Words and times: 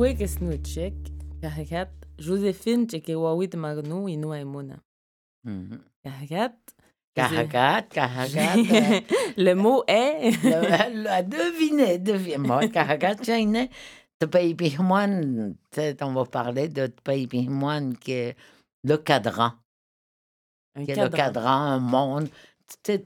Kwe 0.00 0.14
Kesnuchek, 0.16 0.94
Kahakat, 1.42 1.90
Joséphine 2.16 2.86
Chekewawit 2.88 3.54
Magno, 3.54 4.08
Ino 4.08 4.32
Aimona. 4.32 4.80
Mhm. 5.44 5.76
Kahakat. 6.02 6.56
Kahakat, 7.14 7.92
kahakat. 7.92 8.56
Le 9.36 9.52
mot 9.52 9.84
est. 9.86 10.32
Devinez, 11.28 11.98
devinez. 11.98 12.38
Moi, 12.38 12.68
kahakat, 12.68 13.22
Chine, 13.22 13.68
te 14.18 14.24
baby 14.24 14.74
one, 14.78 15.56
tu 15.70 15.82
sais, 15.82 16.02
on 16.02 16.14
va 16.14 16.24
parler 16.24 16.68
de 16.68 16.86
te 16.86 17.02
baby 17.04 17.50
one 17.50 17.94
qui 17.98 18.12
est 18.12 18.36
le 18.82 18.96
cadran. 18.96 19.52
un 20.76 20.84
qui 20.86 20.92
est 20.92 20.96
le 20.96 21.10
cadran, 21.10 21.76
un 21.76 21.78
monde. 21.78 22.30
Tu 22.82 22.94
sais, 22.96 23.04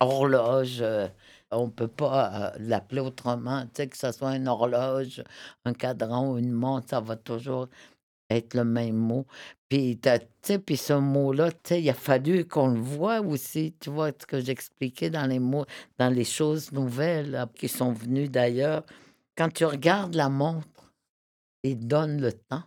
horloge, 0.00 0.78
euh, 0.80 1.06
on 1.50 1.66
ne 1.66 1.70
peut 1.70 1.88
pas 1.88 2.52
euh, 2.54 2.58
l'appeler 2.60 3.00
autrement. 3.00 3.62
Tu 3.66 3.70
sais, 3.74 3.88
que 3.88 3.96
ce 3.96 4.12
soit 4.12 4.36
une 4.36 4.48
horloge, 4.48 5.22
un 5.64 5.72
cadran 5.72 6.32
ou 6.32 6.38
une 6.38 6.52
montre, 6.52 6.88
ça 6.88 7.00
va 7.00 7.16
toujours 7.16 7.68
être 8.30 8.54
le 8.54 8.64
même 8.64 8.96
mot. 8.96 9.26
Puis, 9.68 10.00
puis 10.66 10.76
ce 10.76 10.92
mot-là, 10.92 11.50
il 11.70 11.90
a 11.90 11.94
fallu 11.94 12.46
qu'on 12.46 12.68
le 12.68 12.80
voit 12.80 13.20
aussi. 13.20 13.74
Tu 13.80 13.90
vois 13.90 14.10
ce 14.10 14.26
que 14.26 14.40
j'expliquais 14.40 15.10
dans 15.10 15.26
les 15.26 15.40
mots, 15.40 15.66
dans 15.98 16.12
les 16.12 16.24
choses 16.24 16.72
nouvelles 16.72 17.46
qui 17.56 17.68
sont 17.68 17.92
venues 17.92 18.28
d'ailleurs. 18.28 18.84
Quand 19.36 19.52
tu 19.52 19.64
regardes 19.64 20.14
la 20.14 20.28
montre, 20.28 20.92
il 21.62 21.86
donne 21.86 22.20
le 22.20 22.32
temps. 22.32 22.62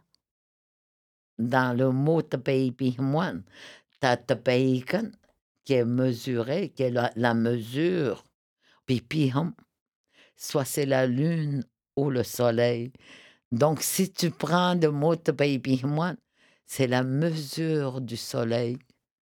Dans 1.40 1.76
le 1.76 1.92
mot 1.92 2.22
te 2.22 2.38
baby 2.38 2.96
one, 3.00 3.44
t'as 4.00 4.18
te 4.18 4.34
bacon 4.34 5.12
qui 5.66 5.74
est 5.74 5.86
mesuré, 5.86 6.70
qui 6.70 6.84
est 6.84 6.92
la 7.16 7.34
mesure. 7.34 8.24
Puis 8.86 9.02
piham, 9.02 9.54
soit 10.36 10.66
c'est 10.66 10.86
la 10.86 11.08
lune 11.08 11.64
ou 11.96 12.10
le 12.10 12.24
soleil. 12.24 12.92
Donc, 13.52 13.82
si 13.82 14.12
tu 14.12 14.32
prends 14.32 14.74
le 14.74 14.90
mot 14.92 15.16
baby 15.16 15.82
one, 15.84 16.18
c'est 16.66 16.88
la 16.88 17.04
mesure 17.04 18.02
du 18.02 18.18
soleil. 18.18 18.78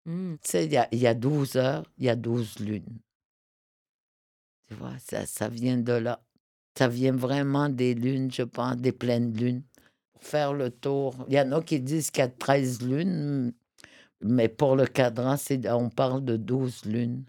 Hmm. 0.06 0.36
Tu 0.44 0.52
sais, 0.52 0.66
il 0.66 0.72
y 0.72 0.78
a, 0.78 0.88
y 0.92 1.08
a 1.08 1.14
12 1.14 1.56
heures, 1.58 1.86
il 1.98 2.06
y 2.06 2.10
a 2.10 2.16
12 2.16 2.60
lunes. 2.60 3.00
Tu 4.68 4.74
vois, 4.74 4.98
ça, 5.00 5.26
ça 5.26 5.48
vient 5.48 5.78
de 5.78 5.94
là. 5.94 6.22
Ça 6.78 6.88
vient 6.88 7.16
vraiment 7.16 7.70
des 7.70 7.94
lunes, 7.94 8.32
je 8.32 8.44
pense, 8.44 8.78
des 8.78 8.92
pleines 8.92 9.34
lunes. 9.34 9.64
Pour 10.14 10.24
faire 10.24 10.54
le 10.54 10.72
tour, 10.72 11.16
il 11.28 11.36
y 11.36 11.40
en 11.40 11.52
a 11.52 11.62
qui 11.62 11.80
disent 11.80 12.12
qu'il 12.12 12.24
y 12.24 12.26
a 12.26 12.30
13 12.30 12.82
lunes, 12.82 13.54
mais 14.22 14.50
pour 14.50 14.76
le 14.76 14.86
cadran, 14.86 15.36
on 15.70 15.90
parle 15.90 16.26
de 16.26 16.36
12 16.36 16.86
lunes. 16.86 17.26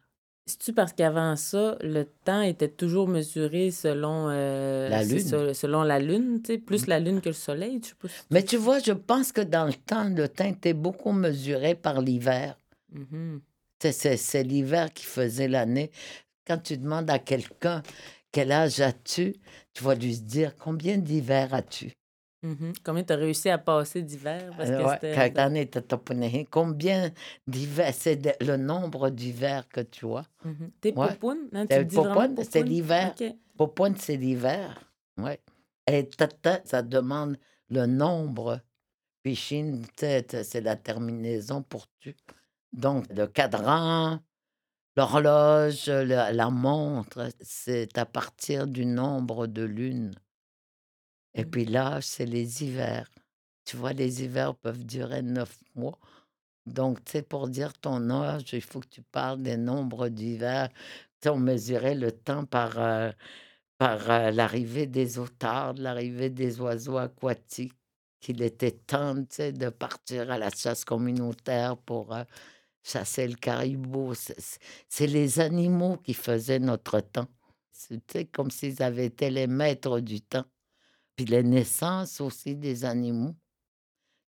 C'est-tu 0.49 0.73
parce 0.73 0.93
qu'avant 0.93 1.35
ça, 1.35 1.77
le 1.81 2.05
temps 2.25 2.41
était 2.41 2.69
toujours 2.69 3.09
mesuré 3.09 3.73
selon. 3.73 4.29
euh, 4.31 4.89
La 4.89 5.03
lune. 5.03 5.19
ça, 5.19 5.55
selon 5.55 5.83
la 5.83 5.99
lune, 5.99 6.41
plus 6.65 6.87
la 6.87 7.01
que 7.01 7.29
le 7.31 7.33
soleil, 7.33 7.81
je 7.83 7.89
sais 7.89 7.95
pas. 8.01 8.07
si- 8.09 8.15
Mais 8.31 8.45
tu 8.45 8.57
vois, 8.57 8.79
je 8.79 8.93
pense 8.93 9.33
que 9.33 9.41
dans 9.41 9.65
le 9.65 9.73
temps, 9.75 10.09
le 10.09 10.29
temps 10.29 10.47
était 10.47 10.73
beaucoup 10.73 11.11
mesuré 11.11 11.75
par 11.75 12.01
l'hiver. 12.01 12.57
Mhm. 12.93 13.41
C'est, 13.83 13.91
c'est- 13.93 14.17
c'est 14.17 14.45
l'hiver 14.45 14.93
qui 14.93 15.05
faisait 15.05 15.49
l'année. 15.49 15.91
Quand 16.47 16.59
tu 16.59 16.79
demandes 16.79 17.11
à 17.11 17.19
quelqu'un 17.19 17.83
quel 18.31 18.53
âge 18.53 18.81
as-tu, 18.81 19.35
tu 19.73 19.83
vas 19.83 19.95
lui 19.95 20.17
dire 20.21 20.55
combien 20.57 20.97
d'hiver 20.99 21.55
as-tu? 21.55 21.93
Mhm. 22.47 22.73
Combien 22.85 23.03
tu 23.03 23.13
as 23.13 23.17
réussi 23.17 23.49
à 23.51 23.59
passer 23.59 24.03
d'hiver? 24.03 24.53
Parce 24.57 24.71
que 24.71 24.75
Euh, 24.75 24.85
ouais, 24.87 24.93
c'était. 25.01 25.15
combien 26.51 27.11
d'hivers, 27.47 27.93
c'est 27.93 28.17
de- 28.17 28.33
le 28.45 28.57
nombre 28.57 29.11
d'hivers 29.11 29.69
que 29.69 29.81
tu 29.81 30.07
as. 30.07 30.25
Mhm. 30.45 30.71
T'es 30.81 30.97
Ouais. 30.97 31.09
Hein, 31.53 31.67
tu 31.67 31.85
dis 31.85 31.97
vraiment 31.97 32.15
popoune, 32.15 32.45
c'est 32.45 32.63
l'hiver. 32.63 33.15
OK. 33.21 33.35
Popoine, 33.57 33.97
c'est 33.97 34.17
l'hiver. 34.17 34.93
Ouais. 35.19 35.41
Et 35.89 36.07
tata, 36.09 36.61
ça 36.65 36.83
demande 36.83 37.37
le 37.71 37.87
nombre. 37.87 38.61
Puis 39.23 39.35
chine, 39.35 39.85
c'est 39.97 40.61
la 40.61 40.77
terminaison 40.77 41.63
pour 41.63 41.87
tu. 41.99 42.15
Donc, 42.73 43.07
le 43.11 43.27
cadran, 43.27 44.21
l'horloge, 44.97 45.89
la, 45.89 46.33
la 46.33 46.51
montre, 46.51 47.29
c'est 47.41 47.97
à 47.99 48.07
partir 48.07 48.67
du 48.67 48.87
nombre 48.87 49.47
de 49.47 49.63
lunes. 49.63 50.15
Et 51.37 51.45
Mm. 51.45 51.51
puis 51.51 51.67
l'âge, 51.67 52.05
c'est 52.05 52.27
les 52.27 52.65
hivers. 52.65 53.09
Tu 53.67 53.77
vois, 53.79 53.95
les 53.95 54.25
hivers 54.25 54.57
peuvent 54.57 54.85
durer 54.87 55.23
neuf 55.23 55.61
mois. 55.77 55.99
Donc, 56.67 57.05
tu 57.05 57.13
sais, 57.15 57.23
pour 57.23 57.49
dire 57.49 57.75
ton 57.75 58.11
âge, 58.11 58.53
il 58.55 58.63
faut 58.63 58.81
que 58.81 58.89
tu 58.89 59.03
parles 59.03 59.43
des 59.43 59.59
nombres 59.59 60.09
d'hivers. 60.09 60.71
Tu 60.71 60.77
sais, 61.25 61.31
on 61.31 61.39
mesurait 61.39 61.95
le 61.97 62.13
temps 62.13 62.47
par, 62.47 62.79
euh, 62.81 63.13
par 63.79 64.11
euh, 64.11 64.31
l'arrivée 64.33 64.87
des 64.87 65.19
otards, 65.19 65.75
l'arrivée 65.75 66.31
des 66.31 66.61
oiseaux 66.61 66.99
aquatiques, 66.99 67.75
qu'il 68.21 68.43
était 68.43 68.73
temps, 68.73 69.17
tu 69.17 69.27
sais, 69.37 69.53
de 69.53 69.71
partir 69.71 70.31
à 70.31 70.39
la 70.39 70.51
chasse 70.51 70.85
communautaire 70.85 71.77
pour 71.79 72.15
euh, 72.15 72.25
chasser 72.85 73.29
le 73.29 73.37
caribou. 73.37 74.15
C'est 74.89 75.07
les 75.09 75.41
animaux 75.41 75.99
qui 75.99 76.15
faisaient 76.15 76.59
notre 76.61 77.01
temps. 77.01 77.29
C'était 77.73 78.27
comme 78.27 78.51
s'ils 78.51 78.83
avaient 78.83 79.07
été 79.07 79.31
les 79.31 79.47
maîtres 79.49 80.01
du 80.01 80.21
temps. 80.23 80.47
Puis 81.17 81.25
les 81.25 81.43
naissances 81.43 82.21
aussi 82.21 82.55
des 82.55 82.85
animaux. 82.85 83.35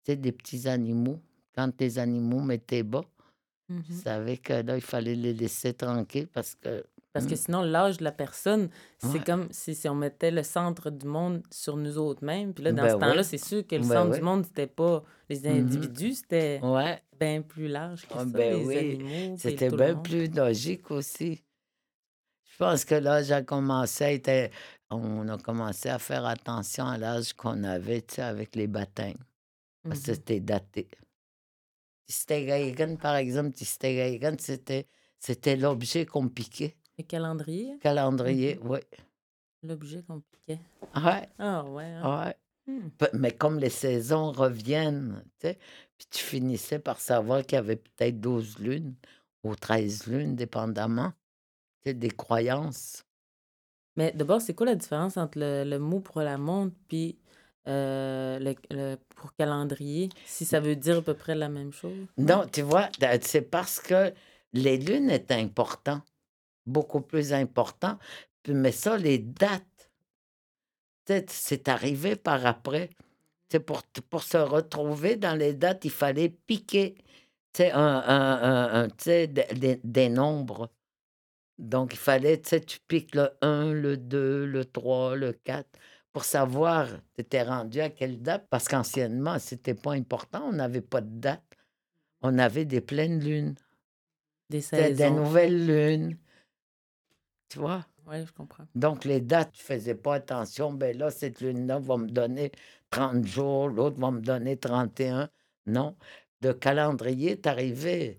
Tu 0.04 0.12
sais, 0.12 0.16
des 0.16 0.32
petits 0.32 0.66
animaux. 0.68 1.20
Quand 1.54 1.70
les 1.80 1.98
animaux 1.98 2.40
mettaient 2.40 2.82
bas, 2.82 3.04
Mhm. 3.68 3.82
je 3.90 3.94
savais 3.94 4.36
que 4.38 4.54
là, 4.54 4.76
il 4.76 4.80
fallait 4.82 5.14
les 5.14 5.34
laisser 5.34 5.74
tranquilles 5.74 6.28
parce 6.28 6.54
que. 6.54 6.84
Parce 7.12 7.26
que 7.26 7.32
Mm. 7.34 7.36
sinon, 7.36 7.62
l'âge 7.62 7.96
de 7.98 8.04
la 8.04 8.12
personne, 8.12 8.68
c'est 8.98 9.08
Ouais. 9.08 9.24
comme 9.24 9.48
si, 9.50 9.74
si 9.74 9.88
on 9.88 9.94
mettait 9.94 10.30
le 10.30 10.42
centre 10.42 10.90
du 10.90 11.06
monde 11.06 11.42
sur 11.50 11.76
nous 11.76 11.98
autres 11.98 12.24
mêmes. 12.24 12.52
Puis 12.54 12.62
là, 12.64 12.72
dans 12.72 12.82
Ben 12.84 12.90
ce 12.94 12.96
temps-là, 12.96 13.22
c'est 13.24 13.38
sûr 13.38 13.66
que 13.66 13.74
le 13.74 13.80
Ben 13.82 13.88
centre 13.88 14.10
ouais. 14.12 14.18
du 14.18 14.24
monde, 14.24 14.44
c'était 14.46 14.66
pas 14.68 15.02
les 15.28 15.40
Mhm. 15.40 15.46
individus, 15.60 16.14
c'était 16.14 16.60
bien 17.18 17.42
plus 17.42 17.66
large 17.68 18.06
que 18.06 18.12
Ah, 18.14 18.18
ça, 18.20 18.24
ben 18.26 18.58
les 18.58 18.64
oui. 18.64 18.78
animaux. 18.78 19.36
c'était 19.38 19.70
bien 19.70 19.96
plus 19.96 20.28
logique 20.28 20.90
aussi. 20.90 21.42
Je 22.44 22.56
pense 22.58 22.84
que 22.84 22.94
l'âge 22.94 23.30
a 23.32 23.42
commencé 23.42 24.04
à 24.04 24.12
être- 24.12 24.52
On 24.90 25.28
a 25.28 25.36
commencé 25.38 25.88
à 25.90 25.98
faire 25.98 26.24
attention 26.24 26.86
à 26.86 26.96
l'âge 26.96 27.34
qu'on 27.34 27.62
avait, 27.64 28.00
tu 28.02 28.16
sais, 28.16 28.22
avec 28.22 28.56
les 28.56 28.66
baptêmes. 28.66 29.22
Parce 29.82 30.00
que 30.00 30.10
Mhm. 30.10 30.14
c'était 30.16 30.40
daté. 30.40 30.88
Tistegaigan, 32.06 32.96
par 32.96 33.16
exemple, 33.16 33.52
Tistegaigan, 33.52 34.36
c'était, 34.38 34.86
c'était 35.18 35.56
l'objet 35.56 36.06
qu'on 36.06 36.28
piquait. 36.28 36.76
Le 36.96 37.04
calendrier, 37.04 37.78
Calendrier, 37.80 38.58
oui. 38.62 38.78
l'objet 39.62 40.02
qu'on 40.02 40.20
piquait. 40.20 40.60
Ouais, 40.96 41.28
Ah 41.38 41.64
ouais. 41.64 41.84
hein. 41.84 42.24
ouais. 42.26 42.36
Hmm. 42.66 42.88
Mais 43.14 43.30
comme 43.32 43.58
les 43.58 43.70
saisons 43.70 44.30
reviennent, 44.32 45.22
tu 45.38 45.48
sais, 45.48 45.58
puis 45.96 46.06
tu 46.10 46.22
finissais 46.22 46.78
par 46.78 47.00
savoir 47.00 47.42
qu'il 47.42 47.56
y 47.56 47.58
avait 47.58 47.76
peut-être 47.76 48.20
12 48.20 48.58
lunes 48.58 48.94
ou 49.44 49.54
13 49.54 50.06
lunes, 50.06 50.34
dépendamment 50.36 51.12
tu 51.82 51.90
sais, 51.90 51.94
des 51.94 52.10
croyances. 52.10 53.04
Mais 53.98 54.12
d'abord, 54.12 54.40
c'est 54.40 54.54
quoi 54.54 54.64
la 54.64 54.76
différence 54.76 55.16
entre 55.16 55.40
le, 55.40 55.64
le 55.64 55.78
mot 55.80 55.98
pour 55.98 56.20
la 56.20 56.38
montre 56.38 56.74
puis 56.86 57.18
euh, 57.66 58.38
le, 58.38 58.54
le- 58.70 58.96
pour 59.16 59.34
calendrier, 59.34 60.08
si 60.24 60.44
ça 60.44 60.60
veut 60.60 60.76
dire 60.76 60.98
à 60.98 61.02
peu 61.02 61.14
près 61.14 61.34
la 61.34 61.48
même 61.48 61.72
chose? 61.72 62.06
Non, 62.16 62.46
tu 62.46 62.62
vois, 62.62 62.88
c'est 63.22 63.42
parce 63.42 63.80
que 63.80 64.14
les 64.52 64.78
lunes 64.78 65.10
étaient 65.10 65.34
importants, 65.34 66.00
beaucoup 66.64 67.00
plus 67.00 67.32
importants. 67.32 67.98
Puis- 68.44 68.54
Mais 68.54 68.70
ça, 68.70 68.96
les 68.96 69.18
dates, 69.18 69.90
c'est 71.26 71.68
arrivé 71.68 72.14
par 72.14 72.46
après. 72.46 72.90
Tu 73.48 73.56
sais, 73.56 73.60
Pour, 73.60 73.82
pour 74.10 74.22
se 74.22 74.36
retrouver 74.36 75.16
dans 75.16 75.34
les 75.34 75.54
dates, 75.54 75.84
il 75.84 75.90
fallait 75.90 76.28
piquer 76.28 76.94
un, 77.58 77.66
un- 77.74 78.84
un- 78.84 78.88
des- 79.06 79.80
des 79.82 80.08
nombres. 80.08 80.70
Donc, 81.58 81.94
il 81.94 81.98
fallait, 81.98 82.40
tu 82.40 82.50
sais, 82.50 82.60
tu 82.60 82.78
piques 82.86 83.14
le 83.14 83.30
1, 83.42 83.72
le 83.72 83.96
2, 83.96 84.46
le 84.46 84.64
3, 84.64 85.16
le 85.16 85.32
4 85.32 85.68
pour 86.12 86.24
savoir 86.24 86.88
tu 87.14 87.20
étais 87.20 87.42
rendu 87.42 87.80
à 87.80 87.90
quelle 87.90 88.22
date? 88.22 88.46
Parce 88.50 88.66
qu'anciennement, 88.66 89.38
c'était 89.38 89.74
pas 89.74 89.92
important, 89.92 90.42
on 90.48 90.52
n'avait 90.52 90.80
pas 90.80 91.00
de 91.00 91.20
date. 91.20 91.42
On 92.22 92.38
avait 92.38 92.64
des 92.64 92.80
pleines 92.80 93.20
lunes, 93.20 93.54
Des 94.50 95.10
nouvelles 95.10 95.66
lunes. 95.66 96.18
Tu 97.48 97.58
vois? 97.58 97.86
Oui, 98.06 98.24
je 98.24 98.32
comprends. 98.32 98.64
Donc, 98.74 99.04
les 99.04 99.20
dates, 99.20 99.52
tu 99.52 99.62
faisais 99.62 99.94
pas 99.94 100.14
attention. 100.14 100.72
Ben 100.72 100.96
là, 100.96 101.10
cette 101.10 101.40
lune-là 101.40 101.78
va 101.78 101.96
me 101.98 102.08
donner 102.08 102.50
30 102.90 103.24
jours, 103.24 103.68
l'autre 103.68 104.00
va 104.00 104.10
me 104.10 104.20
donner 104.20 104.56
31. 104.56 105.28
Non. 105.66 105.96
De 106.40 106.52
calendrier, 106.52 107.38
t'arrivais 107.38 108.16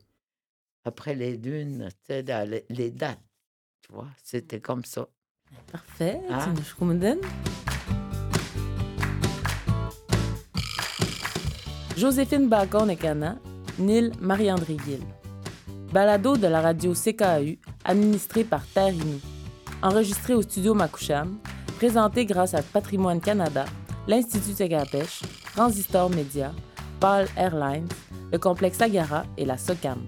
après 0.85 1.15
les 1.15 1.37
lunes, 1.37 1.89
tu 2.07 2.13
sais, 2.13 2.63
les 2.69 2.91
dates. 2.91 3.19
Tu 3.81 3.93
vois? 3.93 4.07
C'était 4.23 4.59
comme 4.59 4.85
ça. 4.85 5.07
Parfait. 5.71 6.21
Tu 6.27 6.49
nous 6.49 6.75
commandes? 6.77 7.17
Joséphine 11.97 12.47
Bacon-Ekana, 12.47 13.37
Nil 13.77 14.11
Marie-André 14.21 14.77
Gill. 14.85 15.01
Balado 15.91 16.37
de 16.37 16.47
la 16.47 16.61
radio 16.61 16.93
CKAU, 16.93 17.57
administré 17.83 18.43
par 18.43 18.65
Terre 18.67 18.93
Inou. 18.93 19.19
Enregistré 19.81 20.33
au 20.33 20.41
studio 20.41 20.73
Makoucham, 20.73 21.39
présenté 21.77 22.25
grâce 22.25 22.53
à 22.53 22.61
Patrimoine 22.61 23.19
Canada, 23.19 23.65
l'Institut 24.07 24.53
Tegapèche, 24.53 25.21
Transistor 25.55 26.09
Media, 26.09 26.53
Paul 26.99 27.25
Airlines, 27.35 27.87
le 28.31 28.37
complexe 28.37 28.81
Agara 28.81 29.25
et 29.37 29.45
la 29.45 29.57
SOCAM. 29.57 29.99